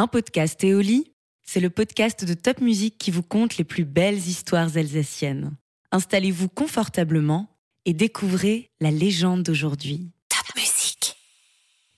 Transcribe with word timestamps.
Un 0.00 0.06
podcast 0.06 0.64
Éoli, 0.64 1.12
c'est 1.42 1.60
le 1.60 1.68
podcast 1.68 2.24
de 2.24 2.32
Top 2.32 2.62
Music 2.62 2.96
qui 2.96 3.10
vous 3.10 3.22
conte 3.22 3.58
les 3.58 3.64
plus 3.64 3.84
belles 3.84 4.16
histoires 4.16 4.78
alsaciennes. 4.78 5.54
Installez-vous 5.92 6.48
confortablement 6.48 7.54
et 7.84 7.92
découvrez 7.92 8.70
la 8.80 8.90
légende 8.90 9.42
d'aujourd'hui. 9.42 10.10
Top 10.30 10.56
Music. 10.56 11.16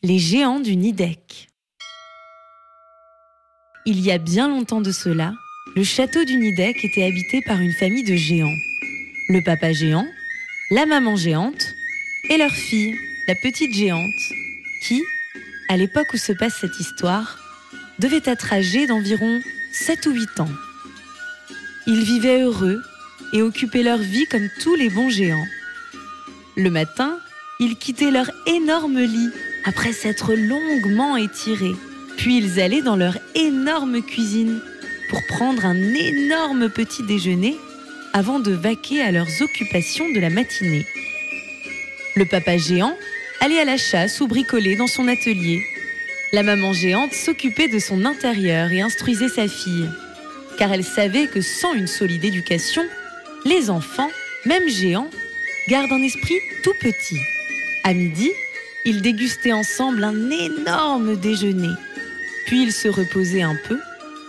Les 0.02 0.18
géants 0.18 0.58
du 0.58 0.74
Nidec. 0.74 1.46
Il 3.86 4.00
y 4.00 4.10
a 4.10 4.18
bien 4.18 4.48
longtemps 4.48 4.80
de 4.80 4.90
cela, 4.90 5.32
le 5.76 5.84
château 5.84 6.24
du 6.24 6.34
Nidec 6.34 6.84
était 6.84 7.04
habité 7.04 7.40
par 7.46 7.60
une 7.60 7.72
famille 7.74 8.02
de 8.02 8.16
géants. 8.16 8.58
Le 9.28 9.44
papa 9.44 9.72
géant, 9.72 10.08
la 10.72 10.86
maman 10.86 11.14
géante 11.14 11.64
et 12.30 12.36
leur 12.36 12.50
fille, 12.50 12.96
la 13.28 13.36
petite 13.36 13.72
géante, 13.72 14.10
qui, 14.88 15.00
à 15.68 15.76
l'époque 15.76 16.12
où 16.12 16.16
se 16.16 16.32
passe 16.32 16.58
cette 16.60 16.80
histoire, 16.80 17.41
devait 18.02 18.22
être 18.24 18.52
âgée 18.52 18.88
d'environ 18.88 19.40
7 19.72 20.06
ou 20.06 20.10
8 20.10 20.40
ans. 20.40 20.48
Ils 21.86 22.02
vivaient 22.02 22.42
heureux 22.42 22.82
et 23.32 23.42
occupaient 23.42 23.84
leur 23.84 23.98
vie 23.98 24.26
comme 24.26 24.48
tous 24.60 24.74
les 24.74 24.90
bons 24.90 25.08
géants. 25.08 25.46
Le 26.56 26.68
matin, 26.68 27.16
ils 27.60 27.76
quittaient 27.76 28.10
leur 28.10 28.30
énorme 28.46 28.98
lit 28.98 29.30
après 29.64 29.92
s'être 29.92 30.34
longuement 30.34 31.16
étirés. 31.16 31.76
Puis 32.16 32.38
ils 32.38 32.60
allaient 32.60 32.82
dans 32.82 32.96
leur 32.96 33.16
énorme 33.36 34.02
cuisine 34.02 34.60
pour 35.08 35.24
prendre 35.26 35.64
un 35.64 35.76
énorme 35.76 36.68
petit 36.70 37.04
déjeuner 37.04 37.56
avant 38.12 38.40
de 38.40 38.50
vaquer 38.50 39.00
à 39.00 39.12
leurs 39.12 39.42
occupations 39.42 40.10
de 40.10 40.18
la 40.18 40.28
matinée. 40.28 40.84
Le 42.16 42.24
papa 42.26 42.56
géant 42.56 42.96
allait 43.40 43.60
à 43.60 43.64
la 43.64 43.76
chasse 43.76 44.20
ou 44.20 44.26
bricolait 44.26 44.76
dans 44.76 44.88
son 44.88 45.06
atelier. 45.06 45.62
La 46.34 46.42
maman 46.42 46.72
géante 46.72 47.12
s'occupait 47.12 47.68
de 47.68 47.78
son 47.78 48.06
intérieur 48.06 48.72
et 48.72 48.80
instruisait 48.80 49.28
sa 49.28 49.48
fille, 49.48 49.90
car 50.56 50.72
elle 50.72 50.82
savait 50.82 51.26
que 51.26 51.42
sans 51.42 51.74
une 51.74 51.86
solide 51.86 52.24
éducation, 52.24 52.82
les 53.44 53.68
enfants, 53.68 54.10
même 54.46 54.66
géants, 54.66 55.10
gardent 55.68 55.92
un 55.92 56.02
esprit 56.02 56.38
tout 56.64 56.72
petit. 56.80 57.20
À 57.84 57.92
midi, 57.92 58.30
ils 58.86 59.02
dégustaient 59.02 59.52
ensemble 59.52 60.02
un 60.04 60.30
énorme 60.30 61.16
déjeuner. 61.16 61.74
Puis 62.46 62.62
ils 62.62 62.72
se 62.72 62.88
reposaient 62.88 63.42
un 63.42 63.58
peu 63.68 63.78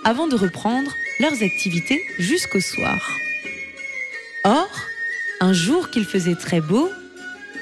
avant 0.03 0.27
de 0.27 0.35
reprendre 0.35 0.97
leurs 1.21 1.41
activités 1.41 2.03
jusqu'au 2.19 2.59
soir. 2.59 3.17
Or, 4.43 4.69
un 5.39 5.53
jour 5.53 5.89
qu'il 5.89 6.03
faisait 6.03 6.35
très 6.35 6.59
beau, 6.59 6.89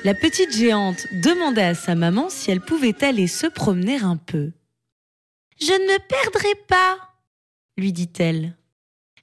la 0.04 0.14
petite 0.16 0.56
géante 0.56 1.06
demanda 1.12 1.68
à 1.68 1.76
sa 1.76 1.96
maman 1.96 2.30
si 2.30 2.50
elle 2.50 2.62
pouvait 2.62 3.04
aller 3.04 3.28
se 3.28 3.48
promener 3.48 3.98
un 3.98 4.18
peu. 4.18 4.52
Je 5.60 5.74
ne 5.74 5.94
me 5.94 6.00
perdrai 6.08 6.56
pas, 6.68 6.98
lui 7.78 7.94
dit-elle. 7.94 8.56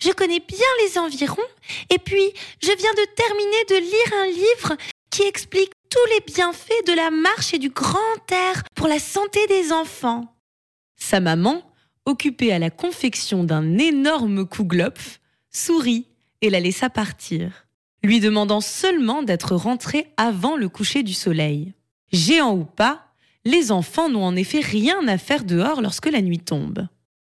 Je 0.00 0.10
connais 0.10 0.38
bien 0.38 0.66
les 0.84 0.98
environs, 0.98 1.42
et 1.90 1.98
puis 1.98 2.32
je 2.62 2.70
viens 2.70 2.94
de 2.94 3.14
terminer 3.16 3.64
de 3.68 3.74
lire 3.74 4.20
un 4.22 4.26
livre 4.26 4.76
qui 5.10 5.22
explique 5.22 5.72
tous 5.90 6.06
les 6.14 6.32
bienfaits 6.32 6.86
de 6.86 6.92
la 6.92 7.10
marche 7.10 7.54
et 7.54 7.58
du 7.58 7.70
grand 7.70 7.98
air 8.30 8.62
pour 8.76 8.86
la 8.86 9.00
santé 9.00 9.44
des 9.48 9.72
enfants. 9.72 10.32
Sa 10.96 11.18
maman, 11.18 11.62
occupée 12.04 12.52
à 12.52 12.60
la 12.60 12.70
confection 12.70 13.42
d'un 13.42 13.78
énorme 13.78 14.46
kouglof, 14.46 15.18
sourit 15.50 16.06
et 16.40 16.50
la 16.50 16.60
laissa 16.60 16.88
partir, 16.88 17.66
lui 18.02 18.20
demandant 18.20 18.60
seulement 18.60 19.22
d'être 19.22 19.56
rentrée 19.56 20.06
avant 20.16 20.56
le 20.56 20.68
coucher 20.68 21.02
du 21.02 21.14
soleil. 21.14 21.72
Géant 22.12 22.54
ou 22.54 22.64
pas, 22.64 23.08
les 23.44 23.72
enfants 23.72 24.08
n'ont 24.08 24.24
en 24.24 24.36
effet 24.36 24.60
rien 24.60 25.06
à 25.08 25.18
faire 25.18 25.44
dehors 25.44 25.80
lorsque 25.80 26.10
la 26.10 26.22
nuit 26.22 26.38
tombe. 26.38 26.86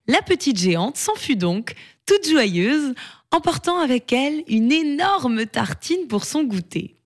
La 0.09 0.23
petite 0.23 0.59
géante 0.59 0.97
s'enfuit 0.97 1.37
donc, 1.37 1.75
toute 2.07 2.29
joyeuse, 2.29 2.95
emportant 3.31 3.79
avec 3.79 4.13
elle 4.13 4.43
une 4.49 4.73
énorme 4.73 5.47
tartine 5.47 6.07
pour 6.09 6.25
son 6.25 6.45
goûter. 6.45 6.97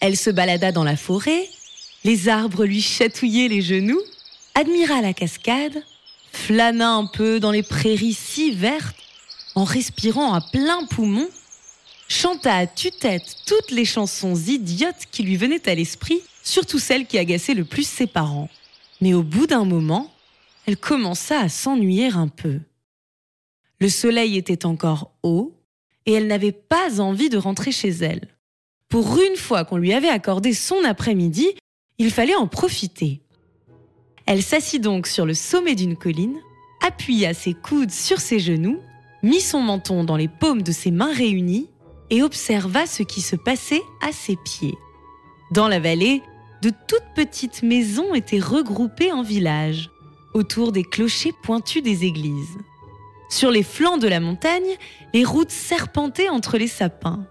Elle 0.00 0.16
se 0.16 0.30
balada 0.30 0.72
dans 0.72 0.84
la 0.84 0.96
forêt, 0.96 1.46
les 2.04 2.28
arbres 2.28 2.64
lui 2.64 2.80
chatouillaient 2.80 3.48
les 3.48 3.62
genoux, 3.62 4.00
admira 4.54 5.00
la 5.00 5.12
cascade, 5.12 5.82
flâna 6.32 6.90
un 6.90 7.06
peu 7.06 7.38
dans 7.38 7.50
les 7.50 7.62
prairies 7.62 8.14
si 8.14 8.52
vertes, 8.52 8.96
en 9.54 9.64
respirant 9.64 10.32
à 10.32 10.40
plein 10.40 10.86
poumon, 10.86 11.28
chanta 12.08 12.54
à 12.54 12.66
tue-tête 12.66 13.36
toutes 13.46 13.70
les 13.70 13.84
chansons 13.84 14.34
idiotes 14.34 15.06
qui 15.10 15.22
lui 15.22 15.36
venaient 15.36 15.68
à 15.68 15.74
l'esprit, 15.74 16.20
surtout 16.42 16.78
celles 16.78 17.06
qui 17.06 17.18
agaçaient 17.18 17.54
le 17.54 17.64
plus 17.64 17.86
ses 17.86 18.06
parents. 18.06 18.48
Mais 19.00 19.14
au 19.14 19.22
bout 19.22 19.46
d'un 19.46 19.64
moment, 19.64 20.12
elle 20.66 20.76
commença 20.76 21.40
à 21.40 21.48
s'ennuyer 21.48 22.08
un 22.08 22.28
peu. 22.28 22.60
Le 23.80 23.88
soleil 23.88 24.36
était 24.36 24.64
encore 24.64 25.10
haut 25.22 25.54
et 26.06 26.12
elle 26.12 26.28
n'avait 26.28 26.52
pas 26.52 27.00
envie 27.00 27.28
de 27.28 27.38
rentrer 27.38 27.72
chez 27.72 27.88
elle. 27.88 28.28
Pour 28.88 29.18
une 29.18 29.36
fois 29.36 29.64
qu'on 29.64 29.76
lui 29.76 29.92
avait 29.92 30.08
accordé 30.08 30.52
son 30.52 30.84
après-midi, 30.84 31.48
il 31.98 32.10
fallait 32.10 32.34
en 32.34 32.46
profiter. 32.46 33.22
Elle 34.26 34.42
s'assit 34.42 34.80
donc 34.80 35.06
sur 35.06 35.26
le 35.26 35.34
sommet 35.34 35.74
d'une 35.74 35.96
colline, 35.96 36.38
appuya 36.86 37.34
ses 37.34 37.54
coudes 37.54 37.90
sur 37.90 38.20
ses 38.20 38.38
genoux, 38.38 38.78
mit 39.22 39.40
son 39.40 39.60
menton 39.60 40.04
dans 40.04 40.16
les 40.16 40.28
paumes 40.28 40.62
de 40.62 40.72
ses 40.72 40.90
mains 40.90 41.12
réunies 41.12 41.68
et 42.12 42.22
observa 42.22 42.86
ce 42.86 43.02
qui 43.02 43.22
se 43.22 43.36
passait 43.36 43.82
à 44.06 44.12
ses 44.12 44.36
pieds. 44.36 44.76
Dans 45.50 45.66
la 45.66 45.80
vallée, 45.80 46.22
de 46.60 46.70
toutes 46.86 47.14
petites 47.16 47.62
maisons 47.62 48.14
étaient 48.14 48.38
regroupées 48.38 49.10
en 49.10 49.22
villages, 49.22 49.90
autour 50.34 50.72
des 50.72 50.84
clochers 50.84 51.32
pointus 51.42 51.82
des 51.82 52.04
églises. 52.04 52.58
Sur 53.30 53.50
les 53.50 53.62
flancs 53.62 53.96
de 53.96 54.08
la 54.08 54.20
montagne, 54.20 54.76
les 55.14 55.24
routes 55.24 55.50
serpentaient 55.50 56.28
entre 56.28 56.58
les 56.58 56.68
sapins. 56.68 57.26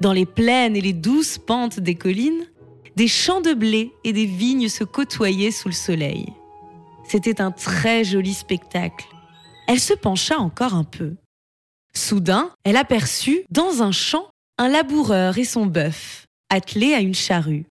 Dans 0.00 0.12
les 0.12 0.26
plaines 0.26 0.76
et 0.76 0.80
les 0.80 0.92
douces 0.92 1.38
pentes 1.38 1.80
des 1.80 1.96
collines, 1.96 2.46
des 2.94 3.08
champs 3.08 3.40
de 3.40 3.54
blé 3.54 3.92
et 4.04 4.12
des 4.12 4.26
vignes 4.26 4.68
se 4.68 4.84
côtoyaient 4.84 5.50
sous 5.50 5.68
le 5.68 5.74
soleil. 5.74 6.26
C'était 7.08 7.40
un 7.40 7.50
très 7.50 8.04
joli 8.04 8.34
spectacle. 8.34 9.06
Elle 9.66 9.80
se 9.80 9.94
pencha 9.94 10.38
encore 10.38 10.74
un 10.74 10.84
peu. 10.84 11.16
Soudain, 11.96 12.50
elle 12.64 12.76
aperçut, 12.76 13.44
dans 13.50 13.82
un 13.82 13.92
champ, 13.92 14.28
un 14.58 14.68
laboureur 14.68 15.38
et 15.38 15.44
son 15.44 15.66
bœuf, 15.66 16.26
attelés 16.50 16.94
à 16.94 17.00
une 17.00 17.14
charrue. 17.14 17.66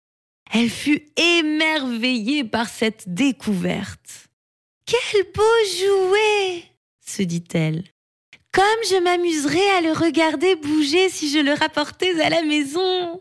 Elle 0.53 0.71
fut 0.71 1.03
émerveillée 1.17 2.45
par 2.45 2.69
cette 2.69 3.13
découverte. 3.13 4.29
Quel 4.87 5.25
beau 5.35 5.43
jouet 5.79 6.65
se 7.05 7.23
dit-elle. 7.23 7.85
Comme 8.53 8.65
je 8.91 9.03
m'amuserais 9.03 9.71
à 9.79 9.81
le 9.81 9.93
regarder 9.93 10.57
bouger 10.57 11.09
si 11.09 11.31
je 11.31 11.39
le 11.39 11.55
rapportais 11.55 12.21
à 12.21 12.29
la 12.29 12.43
maison. 12.43 13.21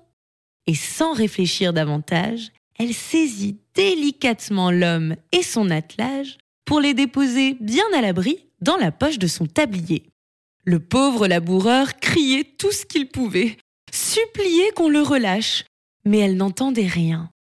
Et 0.67 0.75
sans 0.75 1.13
réfléchir 1.13 1.71
davantage, 1.71 2.51
elle 2.77 2.93
saisit 2.93 3.57
délicatement 3.73 4.71
l'homme 4.71 5.15
et 5.31 5.43
son 5.43 5.69
attelage 5.69 6.37
pour 6.65 6.79
les 6.81 6.93
déposer 6.93 7.55
bien 7.59 7.85
à 7.95 8.01
l'abri 8.01 8.45
dans 8.59 8.77
la 8.77 8.91
poche 8.91 9.19
de 9.19 9.27
son 9.27 9.45
tablier. 9.45 10.10
Le 10.63 10.79
pauvre 10.79 11.27
laboureur 11.27 11.99
criait 11.99 12.43
tout 12.43 12.71
ce 12.71 12.85
qu'il 12.85 13.09
pouvait, 13.09 13.57
suppliait 13.91 14.71
qu'on 14.75 14.89
le 14.89 15.01
relâche, 15.01 15.63
mais 16.05 16.19
elle 16.19 16.37
n'entendait 16.37 16.85
rien. 16.85 17.31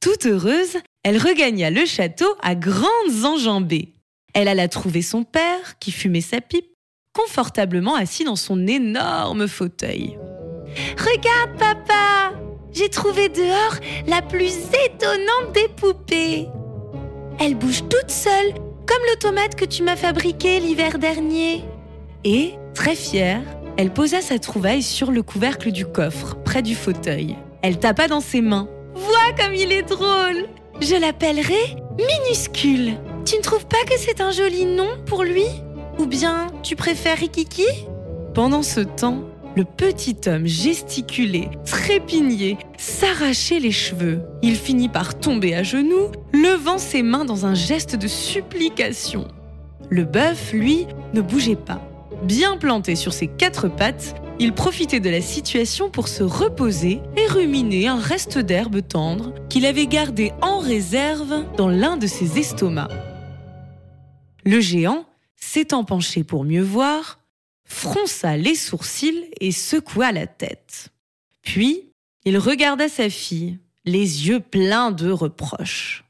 Toute 0.00 0.24
heureuse, 0.24 0.78
elle 1.02 1.18
regagna 1.18 1.70
le 1.70 1.84
château 1.84 2.36
à 2.40 2.54
grandes 2.54 3.24
enjambées. 3.24 3.92
Elle 4.32 4.48
alla 4.48 4.68
trouver 4.68 5.02
son 5.02 5.24
père, 5.24 5.78
qui 5.78 5.92
fumait 5.92 6.22
sa 6.22 6.40
pipe, 6.40 6.72
confortablement 7.12 7.94
assis 7.94 8.24
dans 8.24 8.36
son 8.36 8.66
énorme 8.66 9.46
fauteuil. 9.46 10.18
Regarde, 10.96 11.58
papa 11.58 12.32
J'ai 12.72 12.88
trouvé 12.88 13.28
dehors 13.28 13.76
la 14.06 14.22
plus 14.22 14.54
étonnante 14.86 15.52
des 15.52 15.68
poupées. 15.68 16.48
Elle 17.38 17.56
bouge 17.56 17.82
toute 17.90 18.10
seule, 18.10 18.54
comme 18.86 19.02
l'automate 19.08 19.54
que 19.54 19.66
tu 19.66 19.82
m'as 19.82 19.96
fabriqué 19.96 20.60
l'hiver 20.60 20.98
dernier. 20.98 21.62
Et, 22.24 22.54
très 22.74 22.94
fière, 22.94 23.42
elle 23.76 23.92
posa 23.92 24.20
sa 24.20 24.38
trouvaille 24.38 24.82
sur 24.82 25.10
le 25.10 25.22
couvercle 25.22 25.72
du 25.72 25.84
coffre, 25.84 26.36
près 26.44 26.62
du 26.62 26.74
fauteuil. 26.74 27.36
Elle 27.62 27.78
tapa 27.78 28.08
dans 28.08 28.20
ses 28.20 28.40
mains. 28.40 28.68
Vois 28.94 29.32
comme 29.36 29.54
il 29.54 29.72
est 29.72 29.82
drôle 29.82 30.48
Je 30.80 30.98
l'appellerai 30.98 31.76
minuscule. 31.98 32.94
Tu 33.24 33.36
ne 33.36 33.42
trouves 33.42 33.66
pas 33.66 33.84
que 33.86 33.98
c'est 33.98 34.20
un 34.20 34.30
joli 34.30 34.64
nom 34.64 34.88
pour 35.06 35.22
lui? 35.22 35.46
Ou 35.98 36.06
bien 36.06 36.48
tu 36.62 36.76
préfères 36.76 37.18
Rikiki? 37.18 37.66
Pendant 38.34 38.62
ce 38.62 38.80
temps, 38.80 39.24
le 39.56 39.64
petit 39.64 40.16
homme 40.26 40.46
gesticulait, 40.46 41.50
trépignait, 41.64 42.58
s'arrachait 42.76 43.60
les 43.60 43.70
cheveux. 43.70 44.22
Il 44.42 44.56
finit 44.56 44.88
par 44.88 45.18
tomber 45.18 45.54
à 45.54 45.62
genoux, 45.62 46.10
levant 46.32 46.78
ses 46.78 47.02
mains 47.02 47.24
dans 47.24 47.46
un 47.46 47.54
geste 47.54 47.96
de 47.96 48.08
supplication. 48.08 49.28
Le 49.90 50.04
bœuf, 50.04 50.52
lui, 50.52 50.86
ne 51.12 51.20
bougeait 51.20 51.54
pas. 51.56 51.80
Bien 52.22 52.56
planté 52.56 52.96
sur 52.96 53.12
ses 53.12 53.26
quatre 53.26 53.68
pattes, 53.68 54.14
il 54.38 54.52
profitait 54.52 55.00
de 55.00 55.10
la 55.10 55.20
situation 55.20 55.90
pour 55.90 56.08
se 56.08 56.22
reposer 56.22 57.00
et 57.16 57.26
ruminer 57.26 57.88
un 57.88 57.98
reste 57.98 58.38
d'herbe 58.38 58.86
tendre 58.86 59.34
qu'il 59.48 59.66
avait 59.66 59.86
gardé 59.86 60.32
en 60.40 60.58
réserve 60.58 61.44
dans 61.56 61.68
l'un 61.68 61.96
de 61.96 62.06
ses 62.06 62.38
estomacs. 62.38 62.90
Le 64.44 64.60
géant, 64.60 65.06
s'étant 65.36 65.84
penché 65.84 66.24
pour 66.24 66.44
mieux 66.44 66.62
voir, 66.62 67.18
fronça 67.64 68.36
les 68.36 68.54
sourcils 68.54 69.30
et 69.40 69.52
secoua 69.52 70.12
la 70.12 70.26
tête. 70.26 70.88
Puis, 71.42 71.90
il 72.24 72.38
regarda 72.38 72.88
sa 72.88 73.10
fille, 73.10 73.58
les 73.84 74.28
yeux 74.28 74.40
pleins 74.40 74.90
de 74.90 75.10
reproches. 75.10 76.04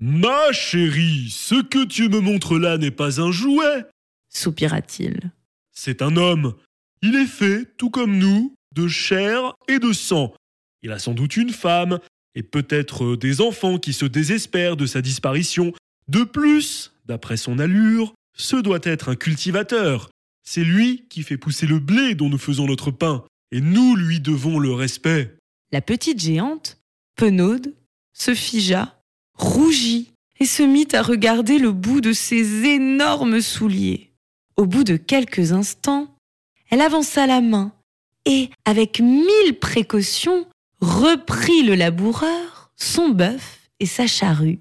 Ma 0.00 0.52
chérie, 0.52 1.28
ce 1.30 1.62
que 1.62 1.84
tu 1.84 2.08
me 2.08 2.20
montres 2.20 2.58
là 2.58 2.76
n'est 2.76 2.90
pas 2.90 3.20
un 3.20 3.30
jouet, 3.30 3.86
soupira-t-il. 4.36 5.32
C'est 5.72 6.02
un 6.02 6.16
homme. 6.16 6.54
Il 7.02 7.14
est 7.16 7.26
fait, 7.26 7.66
tout 7.76 7.90
comme 7.90 8.18
nous, 8.18 8.54
de 8.74 8.88
chair 8.88 9.54
et 9.68 9.78
de 9.78 9.92
sang. 9.92 10.34
Il 10.82 10.92
a 10.92 10.98
sans 10.98 11.12
doute 11.12 11.36
une 11.36 11.50
femme, 11.50 11.98
et 12.34 12.42
peut-être 12.42 13.16
des 13.16 13.40
enfants 13.40 13.78
qui 13.78 13.92
se 13.92 14.04
désespèrent 14.04 14.76
de 14.76 14.86
sa 14.86 15.02
disparition. 15.02 15.72
De 16.08 16.24
plus, 16.24 16.92
d'après 17.06 17.36
son 17.36 17.58
allure, 17.58 18.14
ce 18.36 18.56
doit 18.56 18.80
être 18.82 19.08
un 19.08 19.16
cultivateur. 19.16 20.10
C'est 20.42 20.64
lui 20.64 21.06
qui 21.08 21.22
fait 21.22 21.38
pousser 21.38 21.66
le 21.66 21.78
blé 21.78 22.14
dont 22.14 22.28
nous 22.28 22.38
faisons 22.38 22.66
notre 22.66 22.90
pain, 22.90 23.24
et 23.50 23.60
nous 23.60 23.96
lui 23.96 24.20
devons 24.20 24.58
le 24.58 24.72
respect. 24.72 25.36
La 25.72 25.80
petite 25.80 26.20
géante, 26.20 26.78
penaude, 27.16 27.74
se 28.12 28.34
figea, 28.34 29.00
rougit, 29.34 30.10
et 30.40 30.46
se 30.46 30.62
mit 30.62 30.88
à 30.92 31.02
regarder 31.02 31.58
le 31.58 31.72
bout 31.72 32.00
de 32.00 32.12
ses 32.12 32.64
énormes 32.64 33.40
souliers. 33.40 34.13
Au 34.56 34.66
bout 34.66 34.84
de 34.84 34.96
quelques 34.96 35.52
instants, 35.52 36.08
elle 36.70 36.80
avança 36.80 37.26
la 37.26 37.40
main 37.40 37.72
et, 38.24 38.50
avec 38.64 39.00
mille 39.00 39.58
précautions, 39.60 40.46
reprit 40.80 41.62
le 41.62 41.74
laboureur, 41.74 42.70
son 42.76 43.08
bœuf 43.08 43.68
et 43.80 43.86
sa 43.86 44.06
charrue. 44.06 44.60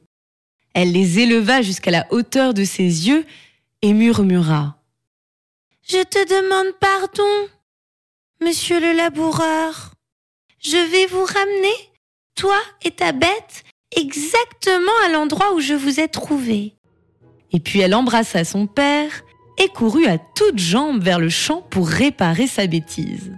Elle 0.73 0.91
les 0.91 1.19
éleva 1.19 1.61
jusqu'à 1.61 1.91
la 1.91 2.07
hauteur 2.11 2.53
de 2.53 2.63
ses 2.63 3.07
yeux 3.07 3.25
et 3.81 3.93
murmura. 3.93 4.77
Je 5.83 6.01
te 6.01 6.27
demande 6.27 6.73
pardon, 6.79 7.49
monsieur 8.41 8.79
le 8.79 8.93
laboureur. 8.93 9.93
Je 10.59 10.77
vais 10.91 11.05
vous 11.07 11.23
ramener, 11.23 11.91
toi 12.35 12.57
et 12.83 12.91
ta 12.91 13.11
bête, 13.11 13.63
exactement 13.95 14.91
à 15.05 15.09
l'endroit 15.09 15.53
où 15.53 15.59
je 15.59 15.73
vous 15.73 15.99
ai 15.99 16.07
trouvé. 16.07 16.73
Et 17.51 17.59
puis 17.59 17.81
elle 17.81 17.93
embrassa 17.93 18.43
son 18.43 18.65
père 18.65 19.23
et 19.57 19.67
courut 19.69 20.07
à 20.07 20.17
toutes 20.17 20.59
jambes 20.59 21.01
vers 21.01 21.19
le 21.19 21.29
champ 21.29 21.63
pour 21.69 21.87
réparer 21.87 22.47
sa 22.47 22.67
bêtise. 22.67 23.31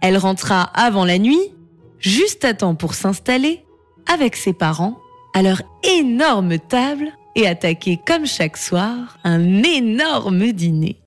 Elle 0.00 0.18
rentra 0.18 0.62
avant 0.62 1.04
la 1.04 1.18
nuit, 1.18 1.52
juste 1.98 2.44
à 2.44 2.54
temps 2.54 2.74
pour 2.74 2.94
s'installer, 2.94 3.64
avec 4.12 4.36
ses 4.36 4.52
parents, 4.52 4.98
à 5.34 5.42
leur 5.42 5.62
énorme 5.82 6.58
table 6.58 7.10
et 7.34 7.46
attaquer 7.46 7.98
comme 8.06 8.26
chaque 8.26 8.56
soir 8.56 9.18
un 9.24 9.62
énorme 9.62 10.52
dîner. 10.52 11.00